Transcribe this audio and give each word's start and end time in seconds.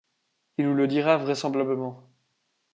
Il 0.57 0.65
nous 0.67 0.73
le 0.73 0.87
dira 0.87 1.17
vraisemblablement. 1.17 2.09